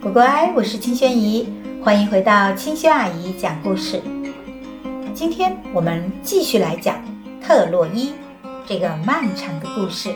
[0.00, 4.00] 乖乖，我是清轩姨，欢迎回到清轩阿姨讲故事。
[5.12, 7.02] 今天我们继续来讲
[7.42, 8.12] 特洛伊
[8.64, 10.14] 这个漫长的故事。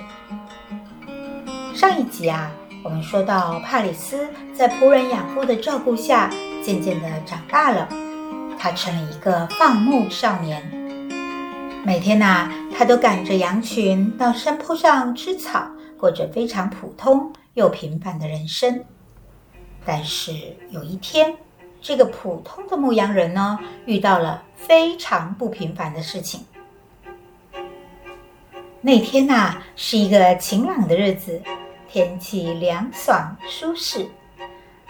[1.75, 2.49] 上一集啊，
[2.85, 6.31] 我们说到帕里斯在仆人养父的照顾下，
[6.63, 7.89] 渐渐的长大了，
[8.57, 10.63] 他成了一个放牧少年。
[11.85, 15.67] 每天呐、他都赶着羊群到山坡上吃草，
[15.99, 18.85] 过着非常普通又平凡的人生。
[19.85, 20.33] 但是
[20.71, 21.37] 有一天，
[21.81, 26.45] 这个普通的牧羊人呢，遇到了非常不平凡的事情。
[28.81, 31.41] 那天呐、是一个晴朗的日子，
[31.89, 34.09] 天气凉爽舒适。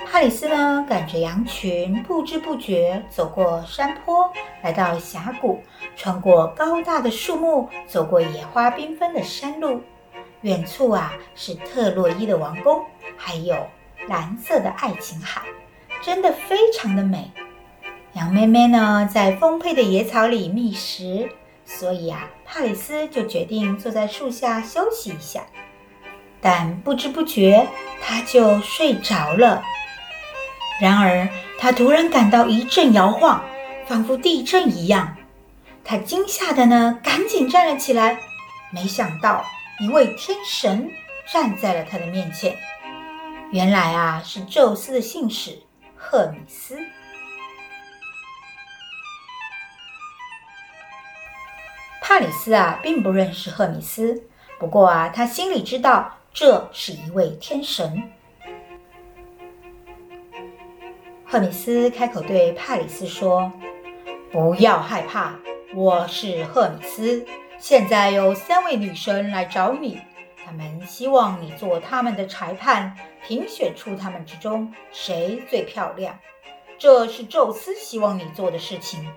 [0.05, 4.30] 帕里斯呢，赶着羊群，不知不觉走过山坡，
[4.62, 5.62] 来到峡谷，
[5.97, 9.80] 穿过高大的树木，走过野花缤纷的山路。
[10.41, 12.84] 远处啊，是特洛伊的王宫，
[13.16, 13.56] 还有。
[14.08, 15.42] 蓝色的爱琴海，
[16.03, 17.31] 真的非常的美。
[18.14, 21.31] 羊妹妹呢，在丰沛的野草里觅食，
[21.64, 25.42] 所以啊，帕里斯就决定坐在树下休息一下。
[26.41, 27.67] 但不知不觉，
[28.03, 29.62] 他就睡着了。
[30.80, 33.45] 然而，他突然感到一阵摇晃，
[33.86, 35.17] 仿佛地震一样。
[35.84, 38.19] 他惊吓的呢，赶紧站了起来。
[38.73, 39.45] 没想到，
[39.80, 40.91] 一位天神
[41.33, 42.56] 站在了他的面前。
[43.53, 45.58] 原来啊，是宙斯的信使
[45.95, 46.78] 赫米斯。
[52.00, 54.23] 帕里斯啊，并不认识赫米斯，
[54.58, 58.11] 不过啊，他心里知道这是一位天神。
[61.27, 63.53] 赫米斯开口对帕里斯说
[64.33, 65.34] ：“不要害怕，
[65.75, 67.27] 我是赫米斯。
[67.58, 70.00] 现在有三位女神来找你。”
[70.53, 76.19] 们希望你做他们的裁判，评选出他们之中谁最漂亮。
[76.78, 79.08] 这是宙斯希望你做的事情。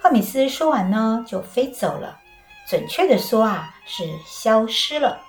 [0.00, 2.18] 赫米斯说完呢，就飞走了。
[2.68, 5.20] 准确的说啊，是消失了，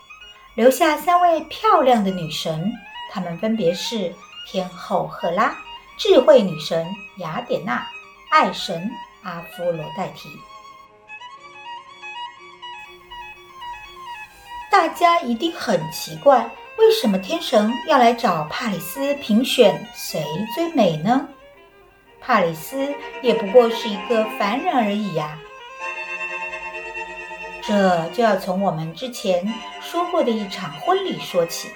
[0.56, 2.72] 留下三位漂亮的女神。
[3.12, 4.14] 她们分别是
[4.48, 5.56] 天后赫拉、
[5.98, 6.88] 智慧女神
[7.18, 7.86] 雅典娜、
[8.31, 8.90] 爱神
[9.24, 10.30] 阿芙罗黛蒂。
[14.84, 16.46] 大家一定很奇怪，
[16.78, 20.22] 为什么天神要来找帕里斯评选谁
[20.54, 21.26] 最美呢？
[22.20, 25.40] 帕里斯也不过是一个凡人而已呀。
[27.62, 31.70] 这就要从我们之前说过的一场婚礼说起。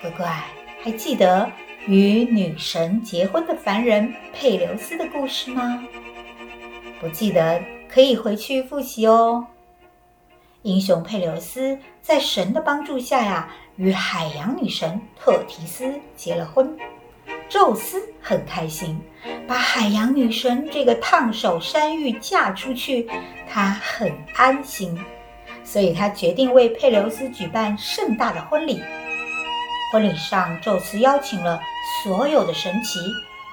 [0.00, 0.42] 乖乖，
[0.82, 1.48] 还记得
[1.86, 5.84] 与女神结婚的凡人佩琉斯的故事吗？
[7.00, 9.46] 不记得可以回去复习哦。
[10.62, 16.76] 英雄佩琉斯在神的帮助下呀，与海洋女神特提斯结了婚。
[17.48, 19.00] 宙斯很开心，
[19.48, 23.08] 把海洋女神这个烫手山芋嫁出去，
[23.48, 24.98] 他很安心，
[25.64, 28.82] 所以他决定为佩琉斯举办盛大的婚礼。
[29.92, 31.58] 婚礼上，宙斯邀请了
[32.04, 32.98] 所有的神祇，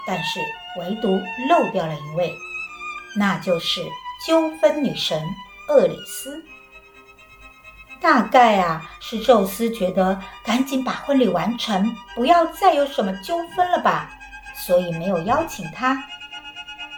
[0.05, 0.41] 但是
[0.79, 1.17] 唯独
[1.49, 2.33] 漏掉了一位，
[3.15, 3.81] 那就是
[4.27, 5.23] 纠纷女神
[5.69, 6.43] 厄里斯。
[7.99, 14.09] 大概啊，是宙斯觉得赶紧把婚礼完成，不要再有什么纠纷了吧，
[14.55, 16.03] 所以没有邀请他。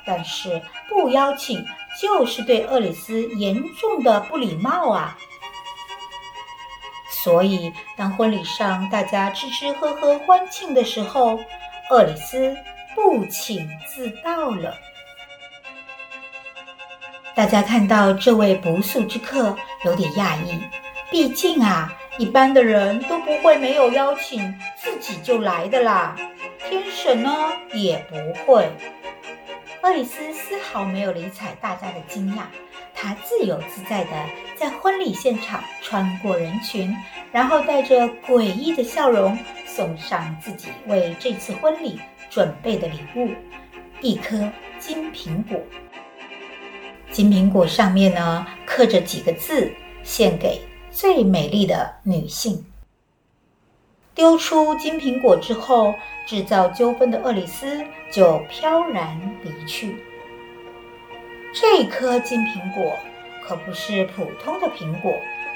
[0.06, 1.66] 但是不邀请
[2.02, 5.18] 就是对厄里斯严重的不礼貌啊！
[7.24, 11.40] 所以当婚礼上大家吃吃喝喝欢庆的时候，
[11.90, 12.56] 厄里斯
[12.96, 14.76] 不请自到了。
[17.36, 19.56] 大家看到这位不速之客，
[19.86, 20.60] 有点讶异。
[21.12, 26.16] 毕竟啊，一般的人都不会没有邀请自己就来的啦。
[26.68, 27.32] 天神呢，
[27.74, 28.16] 也不
[28.46, 28.70] 会。
[29.82, 32.42] 厄里斯丝毫没有理睬大家的惊讶，
[32.94, 34.12] 他自由自在地
[34.56, 36.96] 在婚礼现场穿过人群，
[37.32, 43.32] 然后带着诡异的笑容送上自己为这次婚礼准备的礼物——
[44.02, 44.48] 一颗
[44.78, 45.60] 金苹果。
[47.10, 49.74] 金苹果上面呢，刻着几个字，
[50.04, 50.62] 献给。
[50.92, 52.66] 最美丽的女性。
[54.16, 55.94] 丢出金苹果之后，
[56.26, 59.96] 制造纠纷的厄里斯就飘然离去。
[61.54, 62.94] 这颗金苹果
[63.44, 65.14] 可不是普通的苹果，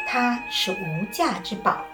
[0.07, 1.85] 它是无价之宝。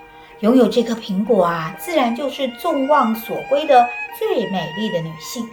[0.41, 5.49] 拥有这颗苹果啊，自然就是众望所归的最美丽的女性。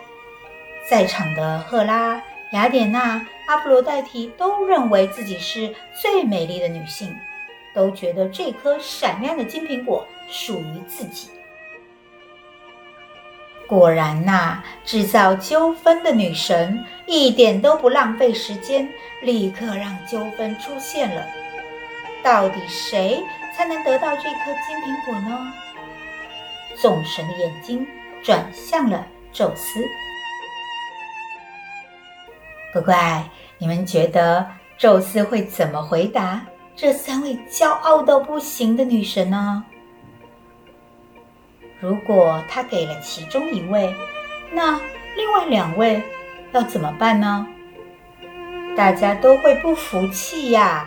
[0.88, 2.22] 在场的赫拉、
[2.52, 7.16] 雅典娜、阿波罗黛蒂都认为自己是最美丽的女性。
[7.76, 11.28] 都觉得这颗闪亮的金苹果属于自己，
[13.68, 18.88] 果然呐、制造纠纷的女神一点都不浪费时间，
[19.20, 21.22] 立刻让纠纷出现了。
[22.24, 23.22] 到底谁
[23.54, 25.52] 才能得到这颗金苹果呢？
[26.80, 27.86] 众神的眼睛
[28.22, 29.84] 转向了宙斯。
[32.72, 33.24] 乖乖，
[33.58, 34.46] 你们觉得
[34.78, 36.42] 宙斯会怎么回答
[36.76, 39.64] 这三位骄傲到不行的女神呢？
[41.80, 43.94] 如果他给了其中一位，
[44.52, 44.78] 那
[45.16, 46.02] 另外两位
[46.52, 47.46] 要怎么办呢？
[48.76, 50.86] 大家都会不服气呀。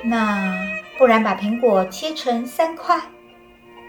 [0.00, 0.56] 那
[0.96, 3.00] 不然把苹果切成三块，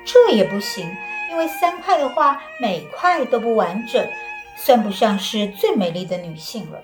[0.03, 0.89] 这也不行，
[1.29, 4.09] 因为三块的话，每块都不完整，
[4.55, 6.81] 算不上是最美丽的女性了。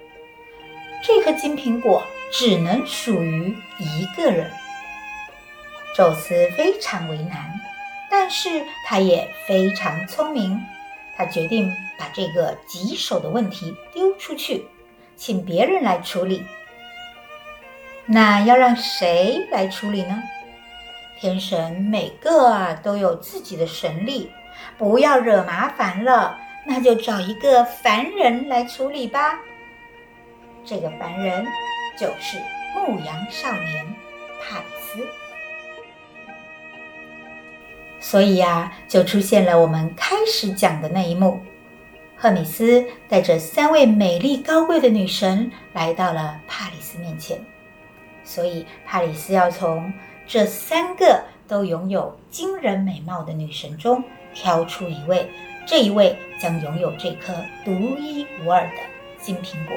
[1.03, 2.03] 这颗金苹果
[2.37, 4.51] 只能属于一个人。
[5.95, 7.49] 宙斯非常为难。
[8.07, 10.61] 但是他也非常聪明，
[11.17, 14.65] 他决定把这个棘手的问题丢出去，
[15.15, 16.43] 请别人来处理。
[18.05, 20.21] 那要让谁来处理呢？
[21.19, 24.31] 天神每个都有自己的神力，
[24.77, 29.39] 不要惹麻烦了，那就找一个凡人来处理吧。
[30.63, 31.45] 这个凡人
[31.97, 32.37] 就是
[32.75, 33.85] 牧羊少年
[34.41, 35.07] 帕里斯。
[37.99, 41.39] 所以呀，就出现了我们开始讲的那一幕：
[42.15, 47.43] 赫米斯带着三位美丽高贵的女神来到了帕里斯面前。
[48.23, 49.91] 所以，帕里斯要从
[50.27, 54.03] 这三个都拥有惊人美貌的女神中
[54.33, 55.27] 挑出一位，
[55.65, 57.33] 这一位将拥有这颗
[57.63, 58.81] 独一无二的
[59.19, 59.75] 金苹果。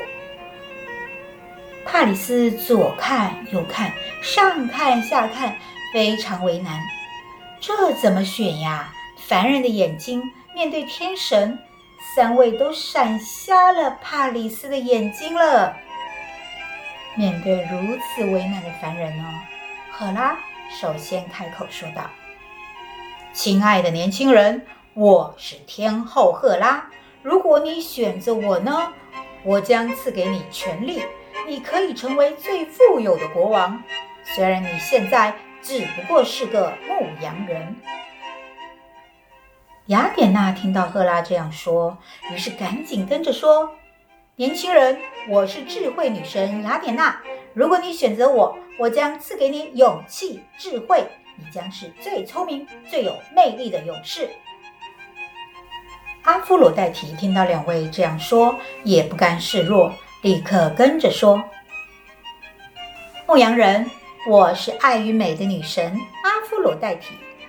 [1.91, 3.91] 帕里斯左看右看，
[4.23, 5.57] 上看下看，
[5.91, 6.83] 非常为难。
[7.61, 8.93] 这怎么选呀？
[9.17, 10.23] 凡人的眼睛
[10.55, 11.59] 面对天神，
[12.15, 15.75] 三位都闪瞎了帕里斯的眼睛了。
[17.17, 19.25] 面对如此为难的凡人呢，
[19.91, 20.39] 赫拉
[20.71, 22.03] 首先开口说道
[23.33, 26.85] ：“亲爱的年轻人，我是天后赫拉。
[27.23, 28.93] 如果你选择我呢，
[29.43, 31.03] 我将赐给你权力，
[31.49, 33.83] 你可以成为最富有的国王。
[34.23, 37.77] 虽然你现在……”只不过是个牧羊人。
[39.87, 41.99] 雅典娜听到赫拉这样说，
[42.33, 43.75] 于是赶紧跟着说
[44.37, 44.97] ：“年轻人，
[45.29, 47.21] 我是智慧女神雅典娜。
[47.55, 51.05] 如果你选择我，我将赐给你勇气、智慧，
[51.37, 54.31] 你将是最聪明、最有魅力的勇士。”
[56.23, 58.55] 阿芙罗黛提听到两位这样说，
[58.85, 59.93] 也不甘示弱，
[60.23, 61.43] 立刻跟着说
[63.27, 63.89] ：“牧羊人。”
[64.27, 67.07] 我是爱与美的女神阿芙罗黛蒂，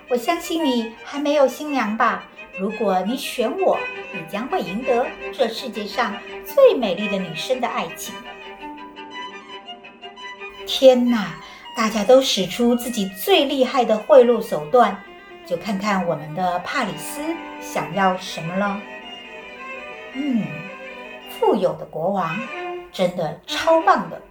[0.08, 2.24] 我相信你还没有新娘吧？
[2.58, 3.78] 如果你选我，
[4.14, 8.14] 你将会赢得这世界上最美丽的女生的爱情。
[10.66, 11.34] 天哪！
[11.76, 14.96] 大家都使出自己最厉害的贿赂手段，
[15.46, 17.20] 就看看我们的帕里斯
[17.60, 18.80] 想要什么了。
[20.14, 20.46] 嗯，
[21.40, 22.38] 富有的国王，
[22.92, 24.22] 真的超棒的。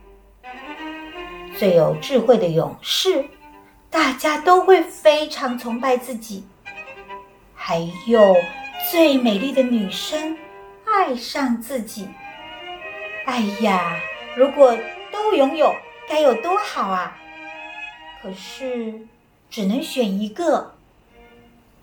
[1.56, 3.24] 最有智慧的勇士，
[3.90, 6.46] 大家都会非常崇拜自己。
[7.54, 8.36] 还有
[8.90, 10.36] 最美丽的女生，
[10.84, 12.08] 爱上自己。
[13.24, 13.98] 哎呀，
[14.36, 14.76] 如果
[15.10, 15.74] 都拥有，
[16.08, 17.16] 该有多好啊！
[18.22, 19.06] 可是
[19.50, 20.74] 只能选一个。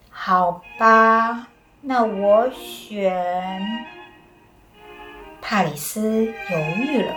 [0.10, 1.48] 好吧，
[1.82, 3.86] 那我选。
[5.47, 7.13] 帕里斯犹豫了。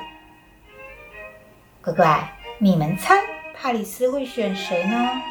[1.81, 2.35] 乖乖。
[2.59, 3.15] 你们猜
[3.55, 5.23] 帕里斯会选谁呢？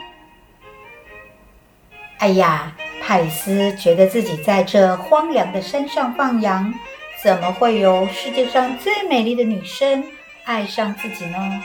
[2.18, 6.74] 哎呀，帕里斯觉得自己在这荒凉的山上放羊，
[7.22, 10.04] 怎么会有世界上最美丽的女生
[10.46, 11.64] 爱上自己呢？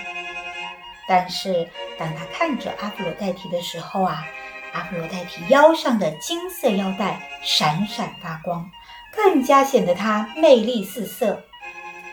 [1.09, 1.67] 但是
[1.99, 4.27] 当他看着阿芙罗黛蒂的时候啊，
[4.75, 8.71] 阿芙罗黛蒂腰上的金色腰带闪闪发光，
[9.15, 11.43] 更加显得她魅力四射，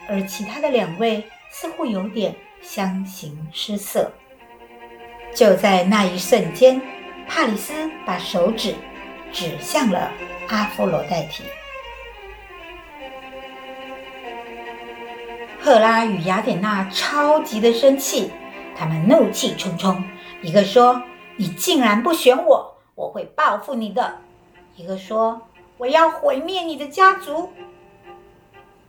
[0.07, 2.35] 而其他的两位似乎有点。
[2.61, 4.11] 相形失色。
[5.33, 6.81] 就在那一瞬间，
[7.25, 8.75] 帕里斯把手指
[9.31, 10.11] 指向了
[10.49, 11.41] 阿芙罗黛蒂。
[15.61, 18.29] 赫拉与雅典娜超级的生气，
[18.75, 20.03] 他们怒气冲冲。
[20.41, 21.01] 一个说
[21.37, 24.17] ：“你竟然不选我，我会报复你的。”
[24.75, 25.41] 一个说
[25.79, 27.51] ：“我要毁灭你的家族。”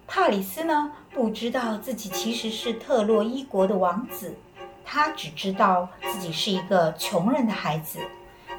[0.08, 4.36] 帕里斯呢，不知道自己其实是特洛伊国的王子，
[4.84, 8.00] 他只知道自己是一个穷人的孩子，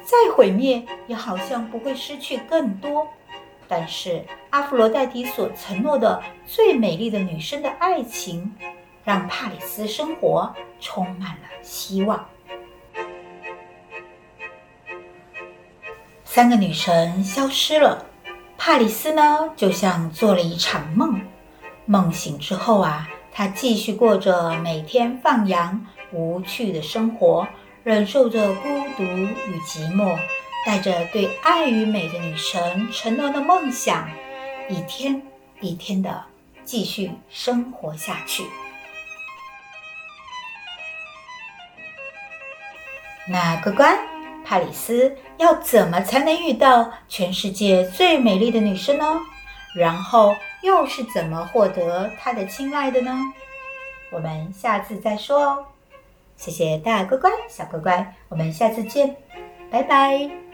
[0.02, 3.06] 再毁灭也好像不会失去更多。
[3.68, 8.54] 但是阿弗罗代蒂所承诺的最美丽的女生的爱情，
[9.04, 12.26] 让帕里斯生活充满了希望。
[16.24, 18.06] 三个女神消失了，
[18.64, 21.20] 帕里斯呢，就像做了一场梦。
[21.84, 27.44] 梦醒之后啊，他继续过着每天放羊无趣的生活，
[27.82, 30.16] 忍受着孤独与寂寞，
[30.64, 34.08] 带着对爱与美的女神承诺的梦想，
[34.68, 35.20] 一天
[35.60, 36.22] 一天的
[36.62, 38.44] 继续生活下去。
[43.26, 44.11] 那乖乖。
[44.52, 49.18] 帕里斯要怎么才能遇到全世界最美丽的女生呢？
[49.74, 53.18] 然后又是怎么获得她的青睐的呢？
[54.10, 55.64] 我们下次再说哦。
[56.36, 59.16] 谢谢大乖乖、小乖乖，我们下次见，
[59.70, 60.51] 拜拜。